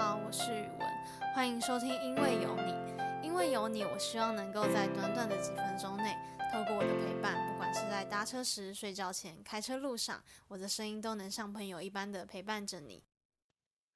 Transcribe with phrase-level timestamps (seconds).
[0.00, 0.88] 好，我是宇文，
[1.34, 2.72] 欢迎收听《因为有你》。
[3.22, 6.16] 因为有你，我希望能够在短短的几分钟内，
[6.50, 13.04] 透过我的陪伴，不管是在搭车时、睡觉前、开车路上，我的声音都能像朋友一般的陪伴着你。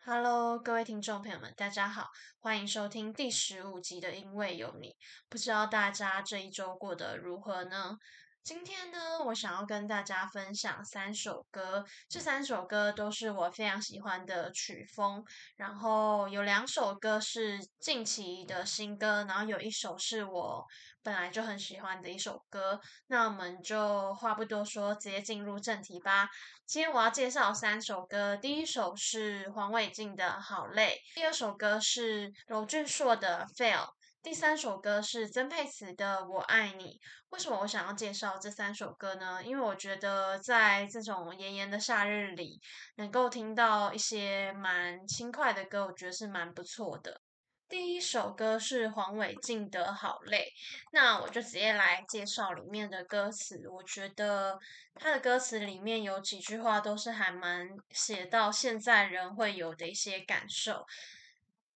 [0.04, 4.88] Hello，各位听众朋友们，大家好，欢迎收听第十五集的《因为有你》。
[5.30, 7.96] 不知道大家这一周过得如何呢？
[8.44, 15.24] 今天呢，我想要跟大家分享三首歌，这三首歌都是我非常喜欢的曲风。
[15.56, 20.62] 然后有两首歌是近期的新歌，然后有一首是我
[21.02, 22.78] 本来就很喜欢的一首歌。
[23.06, 26.28] 那我们就话不多说，直接进入正题吧。
[26.66, 33.86] 今天我要介绍三首歌，第一首是黄伟晋的《好累》，第二首歌是娄俊硕的《Fail》。
[34.24, 36.84] 第三首歌是曾沛慈的《我爱你》。
[37.28, 39.44] 为什么我想要介绍这三首歌呢？
[39.44, 42.58] 因为我觉得在这种炎炎的夏日里，
[42.96, 47.20] 能够听到一些蛮轻快的歌，我觉得是蛮不错的。
[47.68, 50.38] 第一首歌是黄伟晋的《好累》，
[50.92, 53.68] 那我就直接来介绍里面的歌词。
[53.68, 54.58] 我觉得
[54.94, 60.86] 他的歌词里面有几句话都是还蛮写到现在人会有的一些感受。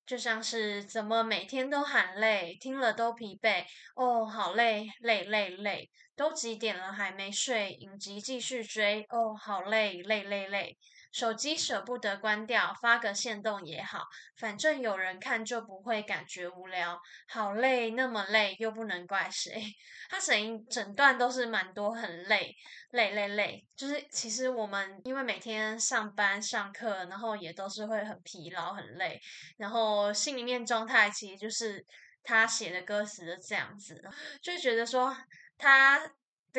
[0.08, 3.62] 就像是怎么每天都喊累，听了都疲惫
[3.94, 10.78] 哦，好累，累累累，都几点了还没睡，影集继续追哦，好累，累累累。
[11.18, 14.04] 手机舍不得关掉，发个线动也好，
[14.36, 16.96] 反正有人看就不会感觉无聊。
[17.26, 19.60] 好累，那么累又不能怪谁。
[20.08, 22.54] 他整整段都是蛮多很累，
[22.90, 23.66] 累累累。
[23.74, 29.20] 就是其实我们因为每天上班上课，然后也都是会很疲劳很累，
[29.56, 31.84] 然后心里面状态其实就是
[32.22, 34.00] 他写的歌词的这样子，
[34.40, 35.16] 就觉得说
[35.56, 36.00] 他。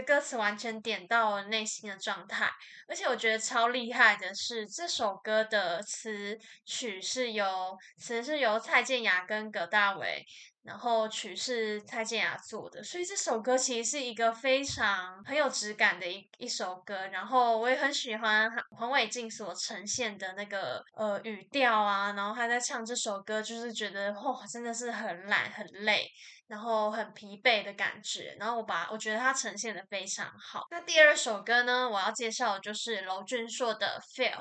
[0.01, 2.49] 歌词完全点到了内心的状态，
[2.87, 10.25] 而且我觉得超厉害的是，这首歌的词曲是由词是由蔡健雅跟葛大为。
[10.63, 17.07] 然后曲是蔡健雅做的，所以这首歌其实是一个非常很有质感的一一首歌。
[17.07, 26.07] 然后我也很喜欢黄伟晋所呈现的那个呃语调啊，然后他在唱这首歌，就是觉得哇，真的是很懒很累，
[26.47, 28.35] 然后很疲惫的感觉。
[28.37, 30.67] 然后我把我觉得他呈现的非常好。
[30.69, 34.37] 那第二首歌呢，我要介绍的就是娄俊硕的《Feel》。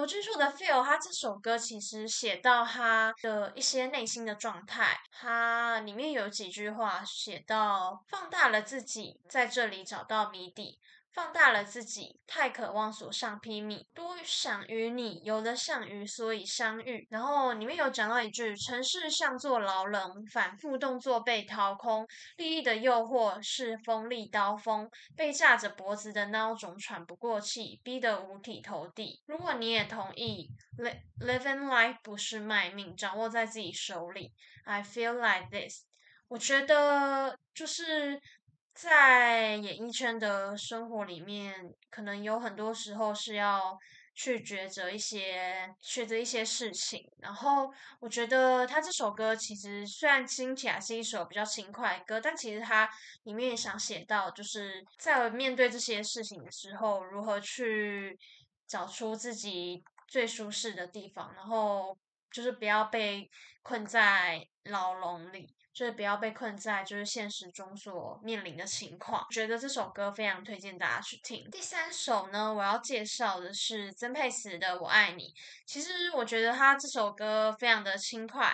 [0.00, 10.78] 罗俊硕的《Feel》，他这首歌其实写到他的一些内心的状态，他里面有几句话写到：放大了自己，在这里找到谜底。
[11.12, 17.06] 放大了自己，太渴望所向披靡，多想与你有的相遇，所以相遇。
[17.10, 22.06] 然后里面有讲到一句：城市像座牢笼，反复动作被掏空，
[22.36, 29.20] 利益的诱惑是锋利刀锋，被架着脖子的孬种喘不过气，逼得五体投地。
[29.26, 30.48] 如果你也同意
[31.18, 34.32] ，living life 不是卖命，掌握在自己手里。
[34.64, 35.82] I feel like this，
[36.28, 38.20] 我觉得就是。
[38.74, 41.54] 在演艺圈的生活里面，
[41.90, 43.76] 可能有很多时候是要
[44.14, 47.04] 去抉择一些抉择一些事情。
[47.18, 47.70] 然后，
[48.00, 52.88] 我觉得他这首歌其实虽然听起来是一首比较轻快的歌，但其实他
[53.24, 58.18] 里面也想写到，就是在面对这些事情的时候，如何去
[58.66, 61.96] 找出自己最舒适的地方，然后
[62.32, 63.30] 就是不要被
[63.62, 65.54] 困在牢笼里。
[65.72, 69.24] 就是不要被困在就是现实中所面临的情况。
[69.30, 71.48] 觉得这首歌非常推荐大家去听。
[71.48, 75.28] 第三首呢，我要介绍的是曾沛慈的《我爱你》。
[75.64, 78.52] 其实我觉得他这首歌非常的轻快，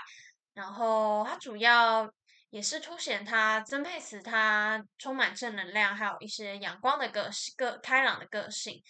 [0.53, 2.09] 然后它主要
[2.51, 8.81] 也是凸显他曾沛慈他充满正能量，还有一些阳光的个性、个开朗的个性。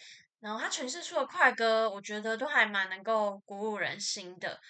[0.41, 4.60] 然后他诠释出的快歌，我觉得都还蛮能够鼓舞人心的。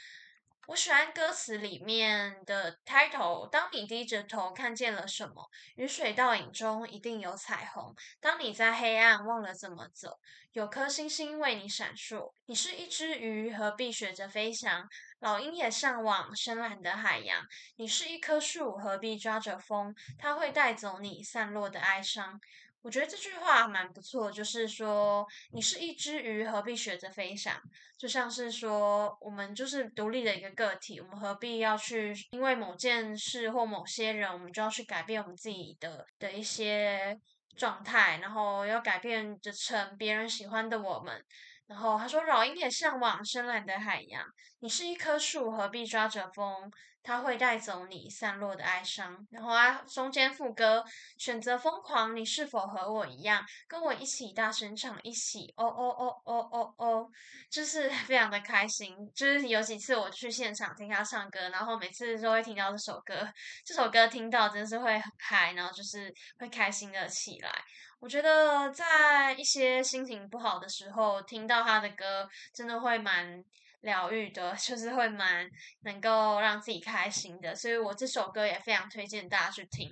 [0.69, 3.49] 我喜欢歌词里面的 title。
[3.49, 5.49] 当你低着头看见了什么？
[5.77, 7.95] 雨水倒影中一定有彩虹。
[8.21, 10.19] 当你在黑暗忘了怎么走，
[10.51, 12.33] 有颗星星为你闪烁。
[12.47, 14.89] 你是一只鱼，何必学着飞翔？
[15.21, 17.47] 老鹰也向往深蓝的海洋。
[17.77, 19.95] 你是一棵树，何必抓着风？
[20.19, 22.41] 它会带走你散落的哀伤。
[22.87, 27.61] 我觉得这句话蛮不错，就是说你是一只鱼，何必学着飞翔？
[27.99, 37.19] 就像是说我们就是独立的一个个体，我们何必要去因为某件事或某些人，我们就要去改变我们自己的的一些
[37.57, 41.21] 状态，然后要改变着成别人喜欢的我们。
[41.67, 44.23] 然后他说：“老鹰也向往深蓝的海洋。
[44.61, 46.71] 你是一棵树，何必抓着风？
[47.07, 50.85] 它会带走你散落的哀伤。”然后啊，中间副歌
[51.17, 53.41] ：“选择疯狂，你是否和我一样？
[53.69, 57.09] 跟我一起大声唱，一起哦哦哦哦哦哦，
[57.49, 58.97] 就是 非常的开心。
[59.15, 63.27] 就是有几次我去现场听他唱歌，然后每次都会听到这首歌。
[63.65, 67.51] 这首歌听到真是会很嗨，然后就是会开心的起来。”
[67.99, 73.43] 我觉得在一些心情不好的时候，听到他的歌，真的会蛮
[73.81, 75.51] 疗愈的，就是会蛮
[75.81, 77.55] 能够让自己开心的。
[77.55, 79.91] 所以我这首歌也非常推荐大家去听，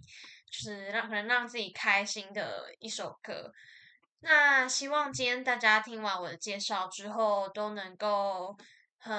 [0.50, 3.52] 就是让能让自己开心的一首歌。
[4.20, 8.56] 那希望今天大家听完我的介绍之后，都能够
[8.98, 9.14] 很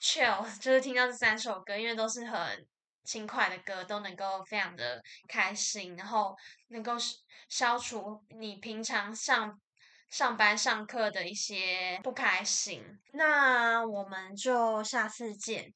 [0.00, 2.66] chill， 就是听到这三首歌，因为都是很。
[3.06, 6.36] 轻快的歌都能够非常的开心，然后
[6.70, 6.94] 能够
[7.48, 9.60] 消除你平常上
[10.10, 12.82] 上班上课的一些不开心。
[13.12, 15.72] 那我们就下次见。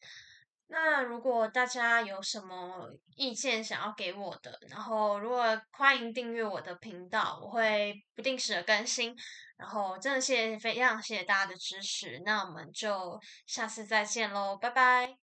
[0.72, 9.16] 那如果大家有什么意见想要给我的，然后如果欢迎订阅我的频道，我会不定时的更新。
[9.56, 12.22] 然后真的谢谢非常谢谢大家的支持。
[12.24, 15.29] 那我们就下次再见喽，拜拜。